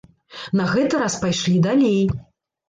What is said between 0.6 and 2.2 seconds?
гэты раз пайшлі далей.